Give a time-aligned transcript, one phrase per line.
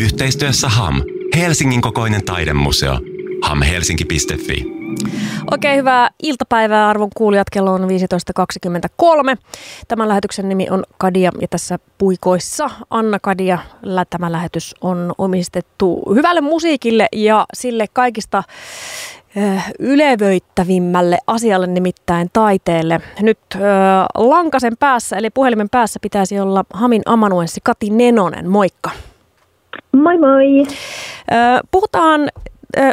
[0.00, 1.02] Yhteistyössä HAM,
[1.36, 2.98] Helsingin kokoinen taidemuseo.
[3.42, 4.64] hamhelsinki.fi.
[5.50, 7.50] Oikein hyvää iltapäivää arvon kuulijat.
[7.50, 7.88] Kello on
[9.32, 9.36] 15.23.
[9.88, 13.58] Tämän lähetyksen nimi on Kadia ja tässä puikoissa Anna Kadia.
[14.10, 18.42] Tämä lähetys on omistettu hyvälle musiikille ja sille kaikista
[19.78, 23.00] ylevöittävimmälle asialle, nimittäin taiteelle.
[23.20, 23.58] Nyt ö,
[24.14, 28.50] lankasen päässä, eli puhelimen päässä pitäisi olla Hamin amanuenssi Kati Nenonen.
[28.50, 28.90] Moikka.
[29.96, 30.64] Moi moi.
[31.70, 32.28] Puhutaan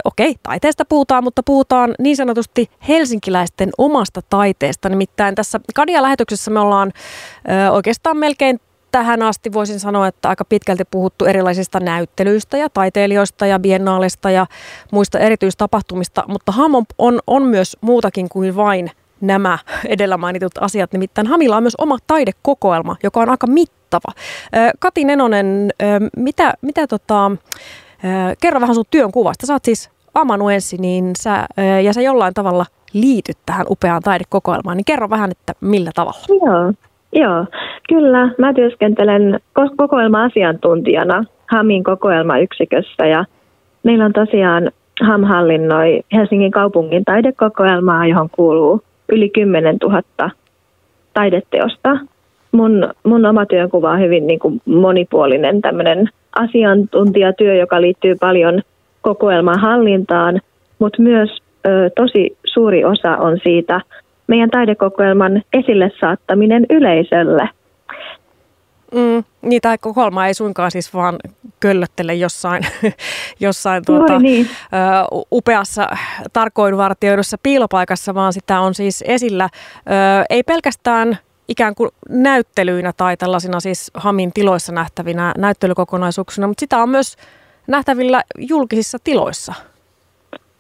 [0.05, 4.89] okei, taiteesta puhutaan, mutta puhutaan niin sanotusti helsinkiläisten omasta taiteesta.
[4.89, 6.91] Nimittäin tässä Kadia-lähetyksessä me ollaan
[7.71, 8.59] oikeastaan melkein
[8.91, 14.45] tähän asti voisin sanoa, että aika pitkälti puhuttu erilaisista näyttelyistä ja taiteilijoista ja biennaalista ja
[14.91, 20.93] muista erityistapahtumista, mutta Ham on, on, on myös muutakin kuin vain nämä edellä mainitut asiat.
[20.93, 23.78] Nimittäin Hamilla on myös oma taidekokoelma, joka on aika mittava.
[24.79, 25.69] Kati Nenonen,
[26.17, 27.31] mitä, mitä tota,
[28.41, 29.45] kerro vähän sun työn kuvasta.
[29.45, 31.45] Sä oot siis amanuenssi niin sä,
[31.83, 36.19] ja sä jollain tavalla liityt tähän upeaan taidekokoelmaan, niin kerro vähän, että millä tavalla.
[36.29, 36.73] Joo,
[37.13, 37.45] joo.
[37.89, 38.31] kyllä.
[38.37, 39.39] Mä työskentelen
[39.77, 43.25] kokoelma-asiantuntijana HAMin kokoelmayksikössä ja
[43.83, 44.71] meillä on tosiaan
[45.07, 50.31] HAM hallinnoi Helsingin kaupungin taidekokoelmaa, johon kuuluu yli 10 000
[51.13, 51.97] taideteosta.
[52.51, 58.61] Mun, mun oma työnkuva on hyvin niin kuin monipuolinen tämmöinen asiantuntijatyö, joka liittyy paljon
[59.01, 60.41] kokoelman hallintaan,
[60.79, 61.29] mutta myös
[61.67, 63.81] ö, tosi suuri osa on siitä
[64.27, 67.49] meidän taidekokoelman esille saattaminen yleisölle.
[68.95, 71.15] Mm, niin, tai kokoelma ei suinkaan siis vaan
[71.59, 72.63] köllöttele jossain,
[73.39, 74.45] jossain tuota, niin.
[74.45, 75.87] ö, upeassa
[76.33, 79.89] tarkoinvartioidussa piilopaikassa, vaan sitä on siis esillä ö,
[80.29, 81.17] ei pelkästään
[81.49, 87.15] ikään kuin näyttelyinä tai tällaisina siis Hamin tiloissa nähtävinä näyttelykokonaisuuksina, mutta sitä on myös
[87.67, 89.53] nähtävillä julkisissa tiloissa.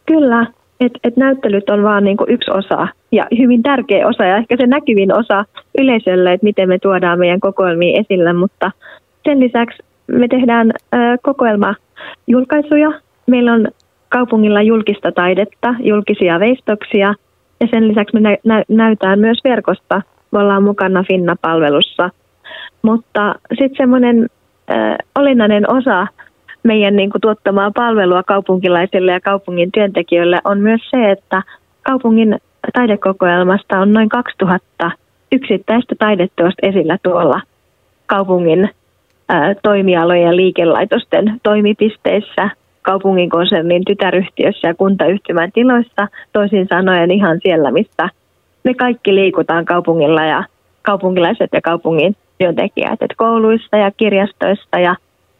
[0.05, 0.47] Kyllä,
[0.79, 4.67] että et näyttelyt on vain niinku yksi osa ja hyvin tärkeä osa ja ehkä se
[4.67, 5.45] näkyvin osa
[5.77, 8.71] yleisölle, että miten me tuodaan meidän kokoelmia esille, mutta
[9.23, 12.91] sen lisäksi me tehdään ö, kokoelmajulkaisuja.
[13.27, 13.67] Meillä on
[14.09, 17.13] kaupungilla julkista taidetta, julkisia veistoksia
[17.59, 22.09] ja sen lisäksi me nä- nä- näytään myös verkosta me ollaan mukana Finna-palvelussa.
[22.81, 24.27] Mutta sitten semmoinen
[24.71, 26.07] äh, olennainen osa
[26.63, 31.43] meidän niin kuin, tuottamaa palvelua kaupunkilaisille ja kaupungin työntekijöille on myös se, että
[31.83, 32.37] kaupungin
[32.73, 34.91] taidekokoelmasta on noin 2000
[35.31, 37.41] yksittäistä taideteosta esillä tuolla
[38.05, 38.69] kaupungin
[39.29, 42.49] ää, toimialojen ja liikelaitosten toimipisteissä,
[42.81, 48.09] kaupungin konsernin tytäryhtiössä ja kuntayhtymän tiloissa, toisin sanoen ihan siellä, mistä
[48.63, 50.43] me kaikki liikutaan kaupungilla ja
[50.81, 54.95] kaupunkilaiset ja kaupungin työntekijät, että kouluissa ja kirjastoissa ja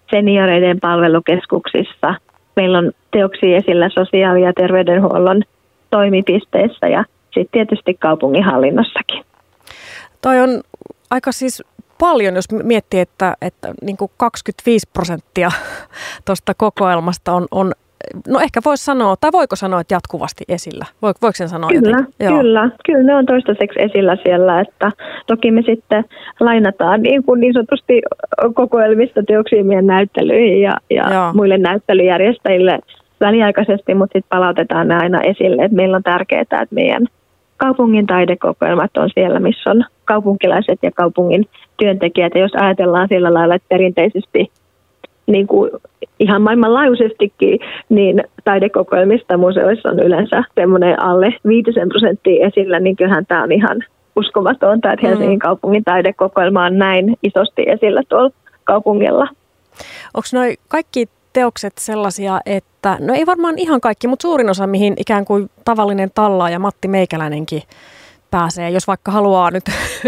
[0.09, 2.15] senioreiden palvelukeskuksissa.
[2.55, 5.41] Meillä on teoksia esillä sosiaali- ja terveydenhuollon
[5.89, 9.23] toimipisteissä ja sitten tietysti kaupunginhallinnossakin.
[10.21, 10.61] Toi on
[11.09, 11.63] aika siis
[11.99, 15.49] paljon, jos miettii, että, että niin kuin 25 prosenttia
[16.25, 17.71] tuosta kokoelmasta on, on
[18.27, 20.85] no ehkä voisi sanoa, tai voiko sanoa, että jatkuvasti esillä?
[21.01, 22.37] Voiko, voiko sen sanoa Kyllä, jotenkin?
[22.37, 22.69] kyllä.
[22.85, 24.91] Kyllä ne on toistaiseksi esillä siellä, että
[25.27, 26.03] toki me sitten
[26.39, 28.01] lainataan niin, kuin niin sanotusti
[28.53, 32.79] kokoelmista teoksia meidän näyttelyihin ja, ja muille näyttelyjärjestäjille
[33.19, 37.07] väliaikaisesti, mutta sitten palautetaan ne aina esille, että meillä on tärkeää, että meidän
[37.57, 41.45] kaupungin taidekokoelmat on siellä, missä on kaupunkilaiset ja kaupungin
[41.77, 42.35] työntekijät.
[42.35, 44.51] Ja jos ajatellaan sillä lailla, että perinteisesti
[45.31, 45.71] niin kuin
[46.19, 47.59] ihan maailmanlaajuisestikin,
[47.89, 53.83] niin taidekokoelmista museoissa on yleensä semmoinen alle 5 prosenttia esillä, niin kyllähän tämä on ihan
[54.15, 55.39] uskomatonta, että Helsingin mm.
[55.39, 58.31] kaupungin taidekokoelma on näin isosti esillä tuolla
[58.63, 59.27] kaupungilla.
[60.13, 64.93] Onko noin kaikki teokset sellaisia, että, no ei varmaan ihan kaikki, mutta suurin osa, mihin
[64.97, 67.61] ikään kuin tavallinen tallaa ja Matti Meikäläinenkin
[68.31, 69.63] pääsee, jos vaikka haluaa nyt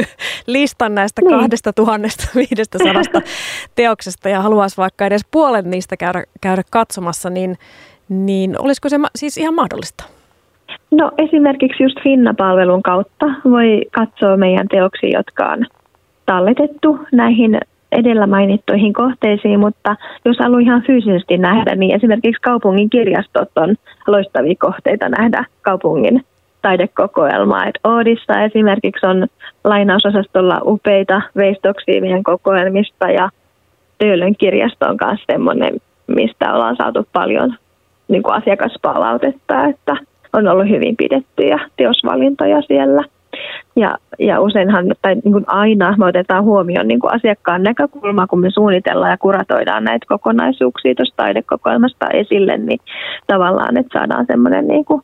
[0.47, 1.31] listan näistä niin.
[1.31, 3.21] 2500
[3.75, 7.57] teoksesta ja haluaisi vaikka edes puolen niistä käydä, käydä katsomassa, niin,
[8.09, 10.03] niin olisiko se siis ihan mahdollista?
[10.91, 15.65] No esimerkiksi just Finna-palvelun kautta voi katsoa meidän teoksia, jotka on
[16.25, 17.59] talletettu näihin
[17.91, 23.75] edellä mainittuihin kohteisiin, mutta jos haluaa ihan fyysisesti nähdä, niin esimerkiksi kaupungin kirjastot on
[24.07, 26.25] loistavia kohteita nähdä kaupungin
[26.61, 27.65] taidekokoelmaa.
[27.65, 29.27] Et Oodissa esimerkiksi on
[29.63, 33.29] lainausosastolla upeita veistoksia meidän kokoelmista ja
[33.97, 35.73] Töölön kirjasto on myös semmoinen,
[36.07, 37.55] mistä ollaan saatu paljon
[38.07, 39.95] niin kuin asiakaspalautetta, että
[40.33, 43.03] on ollut hyvin pidettyjä teosvalintoja siellä.
[43.75, 48.39] Ja, ja useinhan, tai niin kuin aina me otetaan huomioon niin kuin asiakkaan näkökulma, kun
[48.39, 52.79] me suunnitellaan ja kuratoidaan näitä kokonaisuuksia tuosta taidekokoelmasta esille, niin
[53.27, 55.01] tavallaan, että saadaan semmoinen niin kuin,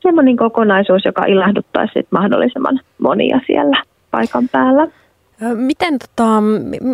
[0.00, 4.88] semmoinen kokonaisuus, joka ilahduttaisi mahdollisimman monia siellä paikan päällä.
[5.54, 6.40] Miten, tota,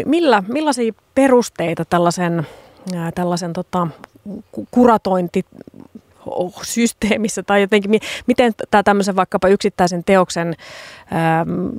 [0.06, 2.46] millä, millaisia perusteita tällaisen,
[3.14, 3.88] tällaisen tota,
[4.70, 5.44] kuratointi
[6.62, 10.54] systeemissä tai jotenkin, miten tämä tämmöisen vaikkapa yksittäisen teoksen
[11.38, 11.70] äm,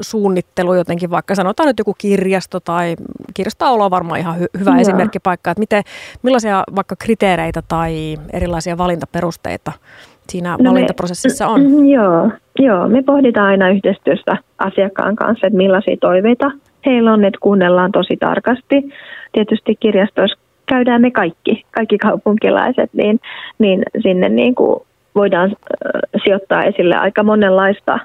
[0.00, 2.96] suunnittelu jotenkin, vaikka sanotaan nyt joku kirjasto tai
[3.34, 4.80] kirjastoaula on varmaan ihan hy- hyvä Joo.
[4.80, 5.82] esimerkkipaikka, että miten,
[6.22, 9.72] millaisia vaikka kriteereitä tai erilaisia valintaperusteita
[10.32, 11.60] siinä no valintaprosessissa on?
[11.60, 16.50] Me, joo, joo, me pohditaan aina yhteistyössä asiakkaan kanssa, että millaisia toiveita
[16.86, 18.92] heillä on, että kuunnellaan tosi tarkasti.
[19.32, 23.20] Tietysti kirjastoissa käydään me kaikki, kaikki kaupunkilaiset, niin,
[23.58, 24.82] niin sinne niin kuin
[25.14, 25.56] voidaan
[26.24, 27.98] sijoittaa esille aika monenlaista,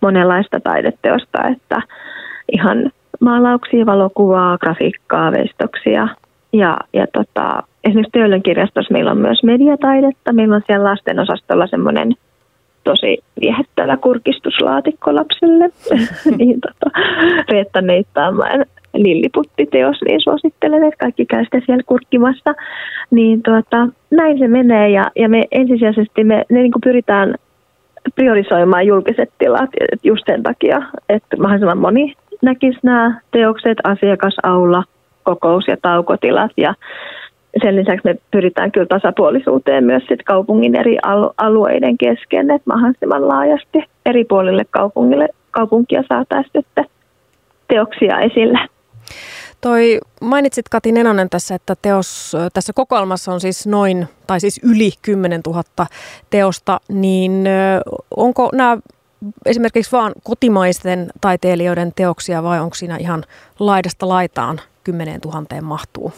[0.00, 1.82] monenlaista taideteosta, että
[2.52, 2.90] ihan
[3.20, 6.08] maalauksia, valokuvaa, grafiikkaa, veistoksia
[6.52, 10.32] ja, ja tota, esimerkiksi Töölön kirjastossa meillä on myös mediataidetta.
[10.32, 12.12] Meillä on siellä lasten osastolla semmoinen
[12.84, 15.70] tosi viehättävä kurkistuslaatikko lapsille.
[16.38, 16.98] niin, tota,
[17.48, 18.64] Reetta Neittaamaan
[18.94, 22.54] lilliputtiteos, niin suosittelen, että kaikki käy sitä siellä kurkkimassa.
[23.10, 27.34] Niin tuota, näin se menee ja, ja me ensisijaisesti me, ne niin pyritään
[28.14, 29.70] priorisoimaan julkiset tilat
[30.02, 34.84] just sen takia, että mahdollisimman moni näkisi nämä teokset, asiakasaula,
[35.22, 36.74] kokous- ja taukotilat ja
[37.62, 40.96] sen lisäksi me pyritään kyllä tasapuolisuuteen myös sit kaupungin eri
[41.36, 46.64] alueiden kesken, että mahdollisimman laajasti eri puolille kaupungille, kaupunkia saataisiin
[47.68, 48.58] teoksia esille.
[49.60, 54.90] Toi mainitsit Kati Nenonen tässä, että teos tässä kokoelmassa on siis noin, tai siis yli
[55.02, 55.62] 10 000
[56.30, 57.44] teosta, niin
[58.16, 58.78] onko nämä
[59.46, 63.24] esimerkiksi vain kotimaisten taiteilijoiden teoksia vai onko siinä ihan
[63.58, 66.12] laidasta laitaan 10 000 mahtuu?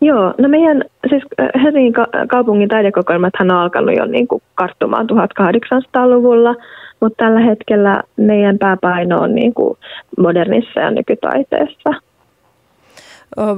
[0.00, 1.22] Joo, no meidän siis
[1.62, 1.92] Helsingin
[2.28, 6.54] kaupungin taidekokoelmathan on alkanut jo niin kuin karttumaan 1800-luvulla,
[7.00, 9.78] mutta tällä hetkellä meidän pääpaino on niin kuin
[10.18, 11.90] modernissa ja nykytaiteessa.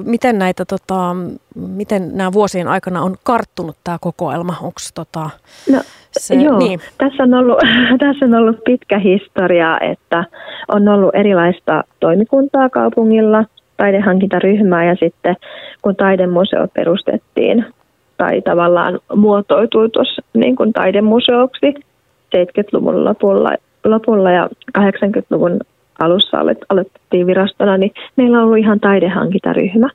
[0.04, 1.16] Miten näitä, tota,
[1.54, 4.54] miten nämä vuosien aikana on karttunut tämä kokoelma?
[4.62, 5.30] Onko tota,
[5.72, 5.80] no,
[6.12, 6.80] se, joo, niin.
[6.98, 7.58] tässä, on ollut,
[8.04, 10.24] tässä on ollut pitkä historia, että
[10.68, 13.44] on ollut erilaista toimikuntaa kaupungilla,
[13.76, 15.36] taidehankintaryhmää ja sitten
[15.82, 17.66] kun taidemuseo perustettiin
[18.16, 21.74] tai tavallaan muotoitui tuossa niin kuin taidemuseoksi
[22.36, 23.50] 70-luvun lopulla,
[23.84, 24.48] lopulla ja
[24.78, 25.60] 80-luvun
[26.00, 26.38] alussa
[26.68, 29.88] aloitettiin virastona, niin meillä on ollut ihan taidehankintaryhmä,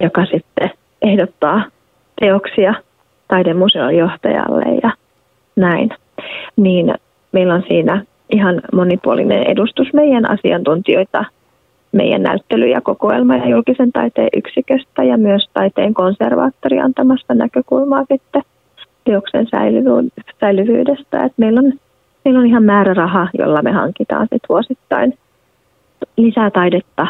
[0.00, 0.70] joka sitten
[1.02, 1.62] ehdottaa
[2.20, 2.74] teoksia
[3.28, 4.90] taidemuseon johtajalle ja
[5.56, 5.90] näin.
[6.56, 6.94] Niin
[7.32, 11.24] meillä on siinä ihan monipuolinen edustus meidän asiantuntijoita
[11.94, 18.42] meidän näyttely- ja kokoelma- ja julkisen taiteen yksiköstä ja myös taiteen konservaattori antamasta näkökulmaa sitten
[19.04, 19.46] teoksen
[20.40, 21.24] säilyvyydestä.
[21.24, 21.72] Et meillä, on,
[22.24, 25.18] meillä on ihan määräraha, jolla me hankitaan sit vuosittain
[26.16, 27.06] lisää taidetta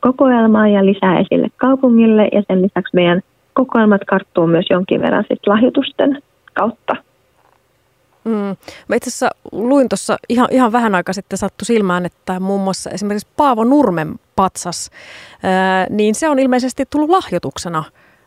[0.00, 3.20] kokoelmaan ja lisää esille kaupungille ja sen lisäksi meidän
[3.52, 6.22] kokoelmat karttuu myös jonkin verran sit lahjoitusten
[6.54, 7.07] kautta.
[8.28, 8.56] Mm.
[8.88, 12.90] Mä itse asiassa luin tuossa ihan, ihan vähän aikaa sitten sattu silmään, että muun muassa
[12.90, 14.90] esimerkiksi Paavo Nurmen patsas,
[15.42, 17.84] ää, niin se on ilmeisesti tullut lahjoituksena.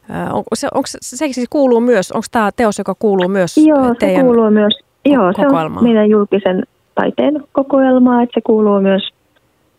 [0.09, 3.95] Ää, on, se, onko, se siis kuuluu myös, onko tämä teos, joka kuuluu myös Joo,
[3.99, 6.63] se kuuluu myös, joo, se on meidän julkisen
[6.95, 9.09] taiteen kokoelmaa, että se kuuluu myös,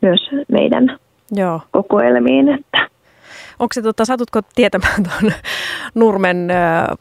[0.02, 0.98] myös meidän
[1.32, 1.60] joo.
[1.70, 2.48] kokoelmiin.
[2.48, 2.88] Että
[3.58, 5.32] Onko se, tota, satutko tietämään tuon
[5.94, 6.48] Nurmen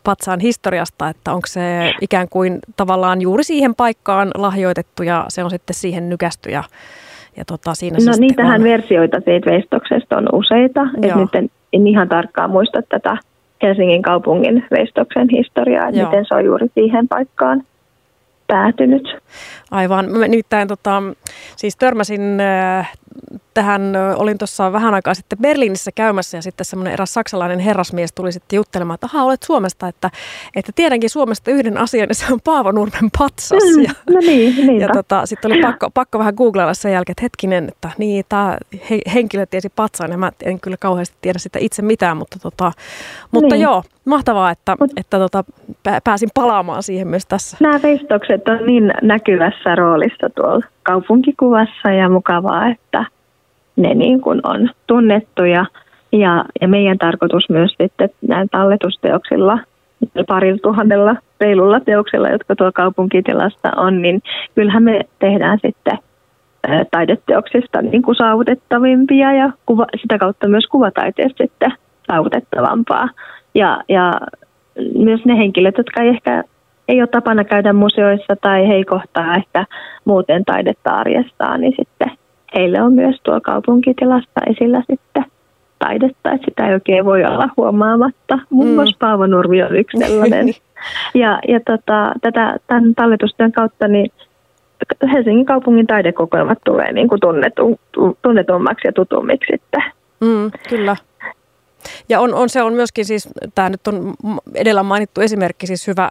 [0.04, 5.50] patsaan historiasta, että onko se ikään kuin tavallaan juuri siihen paikkaan lahjoitettu ja se on
[5.50, 6.64] sitten siihen nykästy ja,
[7.38, 8.68] ja tota, siinä No niitähän on...
[8.68, 13.18] versioita siitä veistoksesta on useita, että nyt en, en ihan tarkkaan muista tätä
[13.64, 17.64] Helsingin kaupungin veistoksen historiaa, että miten se on juuri siihen paikkaan
[18.48, 19.18] päätynyt.
[19.72, 20.12] Aivan.
[20.12, 21.04] Mä nimittäin tota,
[21.56, 22.92] siis törmäsin äh,
[23.54, 28.32] tähän, olin tuossa vähän aikaa sitten Berliinissä käymässä ja sitten semmoinen eräs saksalainen herrasmies tuli
[28.32, 30.10] sitten juttelemaan, että ahaa, olet Suomesta, että,
[30.56, 33.64] että tiedänkin Suomesta yhden asian ja se on Paavo Nurmen patsas.
[33.76, 37.24] Mm, ja, no niin, ja tota, sitten oli pakko, pakko vähän googlailla sen jälkeen, että
[37.24, 38.58] hetkinen, että niin, tämä
[38.90, 42.72] he, henkilö tiesi patsaan ja mä en kyllä kauheasti tiedä sitä itse mitään, mutta, tota,
[43.32, 43.64] mutta niin.
[43.64, 45.44] joo, mahtavaa, että, Mut, että tota,
[46.04, 47.58] pääsin palaamaan siihen myös tässä.
[47.60, 53.06] Nämä veistokset on niin näkyvässä roolissa tuolla kaupunkikuvassa ja mukavaa, että
[53.76, 55.66] ne niin kuin on tunnettuja.
[56.12, 59.60] Ja, ja meidän tarkoitus myös sitten näin talletusteoksilla
[60.28, 64.22] parilla tuhannella reilulla teoksella, jotka tuo kaupunkitilasta on, niin
[64.56, 65.98] kyllähän me tehdään sitten
[66.92, 71.72] taideteoksista niin kuin saavutettavimpia ja kuva, sitä kautta myös kuvataiteesta sitten
[72.12, 73.10] saavutettavampaa.
[73.56, 74.14] Ja, ja
[74.96, 76.44] myös ne henkilöt, jotka ei ehkä
[76.92, 79.66] ei ole tapana käydä museoissa tai he ei kohtaa ehkä
[80.06, 82.12] muuten taidetta arjessaan, niin sitten
[82.56, 85.26] heille on myös tuo kaupunkitilasta esillä sitten
[85.80, 88.40] taidetta, että sitä ei oikein voi olla huomaamatta.
[88.50, 88.74] Muun mm.
[88.74, 90.48] muassa Paavo Nurmi on yksi sellainen.
[91.14, 94.12] ja ja tota, tätä, tämän talletustyön kautta niin
[95.12, 97.80] Helsingin kaupungin taidekokoelmat tulee niin kuin tunnetu,
[98.22, 99.84] tunnetummaksi ja tutummiksi sitten.
[100.22, 100.96] Mm, kyllä.
[102.10, 104.14] Ja on, on, se on myöskin siis, tämä nyt on
[104.56, 106.10] edellä mainittu esimerkki, siis hyvä,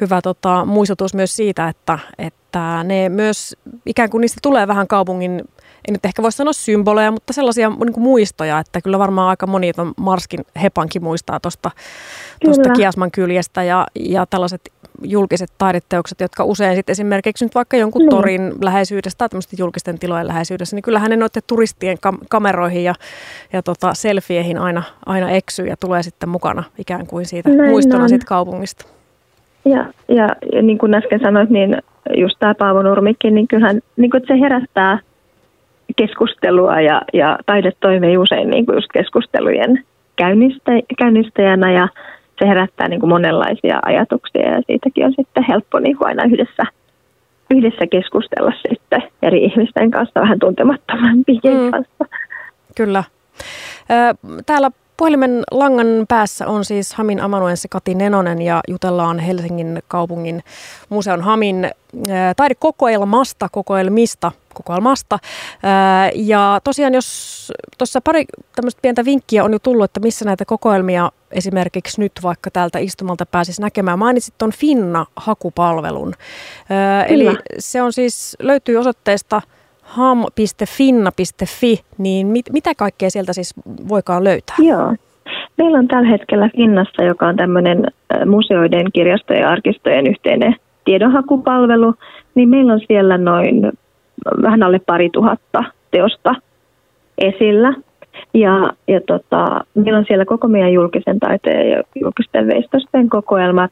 [0.00, 3.56] hyvä tota, muistutus myös siitä, että, että ne myös
[3.86, 5.42] ikään kuin niistä tulee vähän kaupungin
[5.88, 9.46] en nyt ehkä voi sanoa symboleja, mutta sellaisia niin kuin muistoja, että kyllä varmaan aika
[9.46, 11.70] moni on Marskin hepankin muistaa tuosta
[12.76, 14.72] Kiasman kyljestä ja, ja tällaiset
[15.02, 18.10] julkiset taideteokset, jotka usein sitten esimerkiksi nyt vaikka jonkun no.
[18.10, 22.94] torin läheisyydestä tai tämmöisten julkisten tilojen läheisyydessä, niin kyllähän ne noitte turistien kam- kameroihin ja,
[23.52, 28.02] ja tota selfiehin aina, aina eksyy ja tulee sitten mukana ikään kuin siitä Näin muistona
[28.02, 28.08] on.
[28.08, 28.86] siitä kaupungista.
[29.64, 31.76] Ja, ja, ja niin kuin äsken sanoit, niin
[32.16, 34.98] just tämä Paavo Nurmikin, niin kyllähän niin kuin, se herättää
[35.96, 39.84] keskustelua ja, ja taide toimii usein niin kuin just keskustelujen
[40.16, 41.88] käynnistä, käynnistäjänä ja
[42.44, 46.62] se herättää niin kuin monenlaisia ajatuksia ja siitäkin on sitten helppo niin kuin aina yhdessä,
[47.50, 51.70] yhdessä keskustella sitten eri ihmisten kanssa vähän tuntemattomampien mm.
[51.70, 52.04] kanssa.
[52.76, 53.04] Kyllä.
[54.46, 60.42] Täällä Puhelimen langan päässä on siis Hamin amanuenssi Kati Nenonen ja jutellaan Helsingin kaupungin
[60.88, 61.70] museon Hamin
[62.36, 65.18] taidekokoelmasta, kokoelmista, kokoelmasta.
[66.14, 68.24] Ja tosiaan jos tuossa pari
[68.56, 73.26] tämmöistä pientä vinkkiä on jo tullut, että missä näitä kokoelmia esimerkiksi nyt vaikka täältä istumalta
[73.26, 73.98] pääsisi näkemään.
[73.98, 76.14] Mainitsit tuon Finna-hakupalvelun.
[76.68, 77.04] Kyllä.
[77.08, 79.42] Eli se on siis, löytyy osoitteesta–
[79.94, 83.54] ham.finna.fi, niin mit, mitä kaikkea sieltä siis
[83.88, 84.56] voikaan löytää?
[84.58, 84.94] Joo.
[85.58, 87.86] Meillä on tällä hetkellä Finnassa, joka on tämmöinen
[88.26, 91.94] museoiden, kirjastojen ja arkistojen yhteinen tiedonhakupalvelu,
[92.34, 93.72] niin meillä on siellä noin
[94.42, 96.34] vähän alle pari tuhatta teosta
[97.18, 97.74] esillä.
[98.34, 103.70] Ja, ja tota, meillä on siellä koko meidän julkisen taiteen ja julkisten veistosten kokoelmat.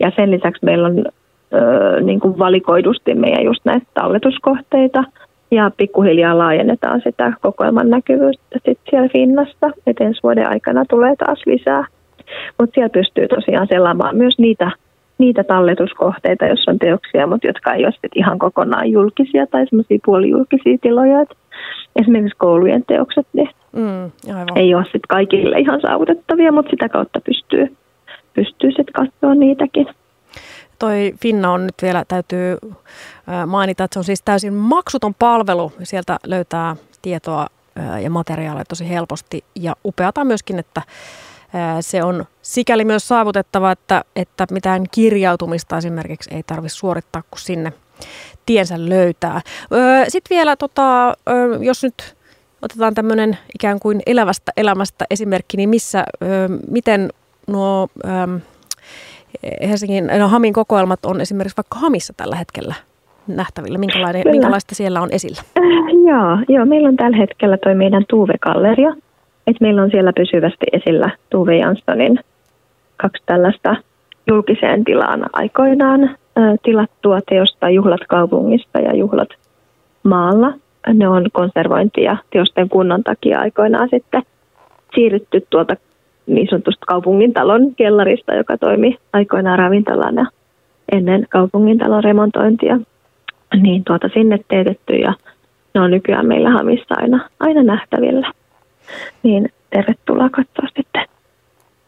[0.00, 1.04] Ja sen lisäksi meillä on
[1.54, 5.04] ö, niin kuin valikoidusti meidän just näitä talletuskohteita–
[5.52, 11.42] ja pikkuhiljaa laajennetaan sitä kokoelman näkyvyyttä sitten siellä Finnasta, että ensi vuoden aikana tulee taas
[11.46, 11.86] lisää.
[12.58, 14.70] Mutta siellä pystyy tosiaan selaamaan myös niitä,
[15.18, 20.78] niitä talletuskohteita, joissa on teoksia, mutta jotka ei ole ihan kokonaan julkisia tai semmoisia puolijulkisia
[20.80, 21.20] tiloja.
[21.20, 21.30] Et
[21.96, 24.58] esimerkiksi koulujen teokset niin mm, aivan.
[24.58, 27.76] ei ole sit kaikille ihan saavutettavia, mutta sitä kautta pystyy,
[28.34, 29.86] pystyy sitten katsoa niitäkin
[30.82, 32.58] toi Finna on nyt vielä, täytyy
[33.46, 35.72] mainita, että se on siis täysin maksuton palvelu.
[35.82, 37.46] Sieltä löytää tietoa
[38.02, 40.82] ja materiaaleja tosi helposti ja upeata myöskin, että
[41.80, 47.72] se on sikäli myös saavutettava, että, että mitään kirjautumista esimerkiksi ei tarvitse suorittaa, kun sinne
[48.46, 49.40] tiensä löytää.
[50.08, 51.14] Sitten vielä, tota,
[51.60, 52.16] jos nyt
[52.62, 56.04] otetaan tämmöinen ikään kuin elävästä elämästä esimerkki, niin missä,
[56.70, 57.10] miten
[57.46, 57.88] nuo
[59.68, 62.74] Helsingin, no Hamin kokoelmat on esimerkiksi vaikka Hamissa tällä hetkellä
[63.26, 63.78] nähtävillä?
[63.78, 65.42] Minkälainen, minkälaista siellä on esillä?
[66.08, 68.96] Joo, joo, meillä on tällä hetkellä toi meidän Tuve-galleria.
[69.46, 72.18] Et meillä on siellä pysyvästi esillä Tuve Janssonin
[72.96, 73.76] kaksi tällaista
[74.26, 76.18] julkiseen tilaan aikoinaan äh,
[76.62, 79.28] tilattua teosta Juhlat kaupungista ja Juhlat
[80.02, 80.52] maalla.
[80.94, 84.22] Ne on konservointi- ja teosten kunnon takia aikoinaan sitten
[84.94, 85.76] siirrytty tuolta
[86.26, 90.26] niin sanotusta kaupungintalon kellarista, joka toimi aikoinaan ravintolana
[90.92, 92.78] ennen kaupungintalon remontointia.
[93.62, 95.14] Niin tuota sinne teetetty ja
[95.74, 98.32] ne on nykyään meillä Hamissa aina, aina nähtävillä.
[99.22, 101.04] Niin tervetuloa katsoa sitten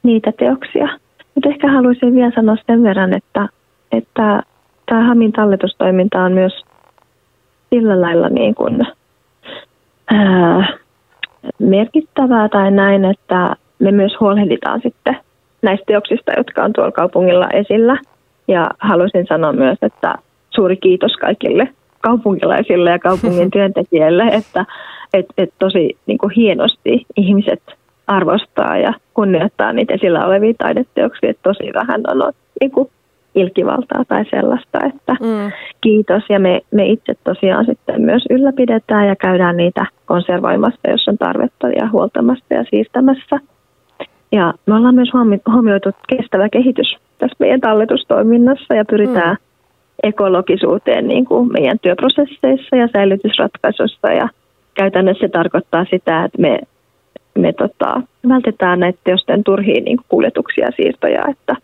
[0.02, 0.88] niitä teoksia.
[1.34, 3.48] Mutta ehkä haluaisin vielä sanoa sen verran, että,
[3.92, 4.42] että
[4.86, 6.64] tämä Hamin talletustoiminta on myös
[7.70, 8.86] sillä lailla niin kuin,
[10.10, 10.78] ää,
[11.58, 15.16] merkittävää tai näin, että me myös huolehditaan sitten
[15.62, 17.98] näistä teoksista, jotka on tuolla kaupungilla esillä.
[18.48, 20.14] Ja haluaisin sanoa myös, että
[20.50, 21.68] suuri kiitos kaikille
[22.00, 24.64] kaupunkilaisille ja kaupungin työntekijöille, että
[25.14, 27.62] et, et tosi niin kuin hienosti ihmiset
[28.06, 31.30] arvostaa ja kunnioittaa niitä esillä olevia taideteoksia.
[31.30, 32.90] Että tosi vähän on niin kuin
[33.34, 35.52] ilkivaltaa tai sellaista, että mm.
[35.80, 36.22] kiitos.
[36.28, 41.68] Ja me, me itse tosiaan sitten myös ylläpidetään ja käydään niitä konservoimassa, jos on tarvetta
[41.68, 43.40] ja huoltamassa ja siirtämässä–
[44.34, 45.12] ja me ollaan myös
[45.52, 49.44] huomioitu kestävä kehitys tässä meidän talletustoiminnassa ja pyritään mm.
[50.02, 54.28] ekologisuuteen niin kuin meidän työprosesseissa ja säilytysratkaisussa ja
[54.74, 56.58] käytännössä se tarkoittaa sitä, että me,
[57.38, 61.56] me tota, vältetään näiden teosten turhia niin kuin kuljetuksia ja siirtoja, että,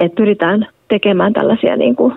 [0.00, 2.14] että pyritään tekemään tällaisia niin kuin,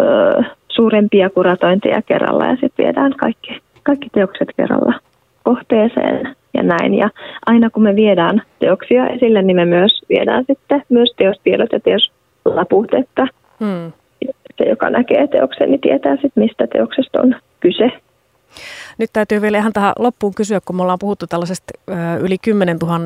[0.00, 4.94] ö, suurempia kuratointeja kerralla ja sitten viedään kaikki, kaikki teokset kerralla
[5.42, 6.94] kohteeseen ja näin.
[6.94, 7.10] Ja
[7.46, 12.94] aina kun me viedään teoksia esille, niin me myös viedään sitten myös teostiedot ja teoslaput,
[12.94, 13.26] että
[13.60, 13.92] hmm.
[14.58, 17.90] se, joka näkee teoksen, niin tietää sitten, mistä teoksesta on kyse.
[18.98, 21.72] Nyt täytyy vielä ihan tähän loppuun kysyä, kun me ollaan puhuttu tällaisesta
[22.20, 22.98] yli 10 000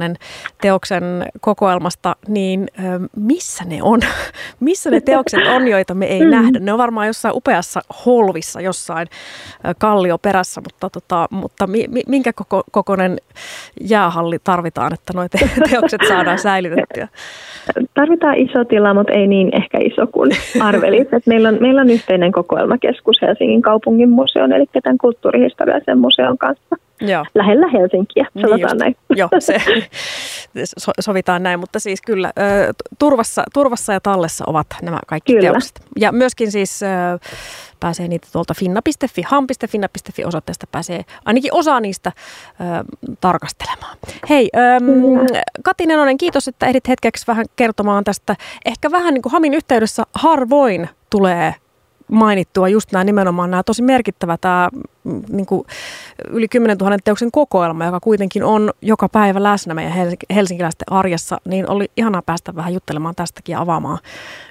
[0.60, 1.04] teoksen
[1.40, 2.66] kokoelmasta, niin
[3.16, 4.00] missä ne on?
[4.60, 6.30] missä ne teokset on, joita me ei mm.
[6.30, 6.58] nähdä?
[6.58, 9.06] Ne on varmaan jossain upeassa holvissa, jossain
[9.78, 13.16] kallioperässä, mutta, tota, mutta mi, minkä koko, kokoinen
[13.80, 17.08] jäähalli tarvitaan, että nuo te- teokset saadaan säilytettyä?
[17.94, 21.08] Tarvitaan iso tila, mutta ei niin ehkä iso kuin arvelit.
[21.26, 24.98] meillä, on, meillä on yhteinen kokoelmakeskus Helsingin kaupungin museon, eli tämän
[25.48, 26.76] kulttuurihistoriallisen museon kanssa.
[27.00, 27.24] Joo.
[27.34, 28.96] Lähellä Helsinkiä, niin sanotaan niin näin.
[29.16, 29.58] Joo, se
[30.78, 32.32] so, sovitaan näin, mutta siis kyllä
[32.98, 35.50] turvassa, turvassa ja tallessa ovat nämä kaikki kyllä.
[35.50, 35.80] teokset.
[35.96, 36.80] Ja myöskin siis
[37.80, 42.84] pääsee niitä tuolta finna.fi, ham.finna.fi osoitteesta pääsee ainakin osa niistä ö,
[43.20, 43.96] tarkastelemaan.
[44.28, 44.58] Hei, ö,
[45.64, 48.36] Kati Nenonen, kiitos, että ehdit hetkeksi vähän kertomaan tästä.
[48.64, 51.54] Ehkä vähän niin kuin Hamin yhteydessä harvoin tulee
[52.08, 54.68] mainittua just nämä nimenomaan nämä tosi merkittävä tämä
[55.28, 55.66] niin kuin
[56.30, 59.92] yli 10 000 teoksen kokoelma, joka kuitenkin on joka päivä läsnä meidän
[60.34, 63.98] helsinkiläisten arjessa, niin oli ihanaa päästä vähän juttelemaan tästäkin ja avaamaan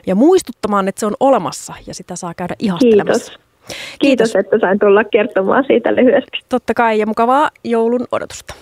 [0.08, 3.32] ja muistuttamaan, että se on olemassa ja sitä saa käydä ihastelemassa.
[3.32, 3.48] Kiitos.
[3.68, 6.38] Kiitos, Kiitos että sain tulla kertomaan siitä lyhyesti.
[6.50, 8.54] Totta kai ja mukavaa joulun odotusta.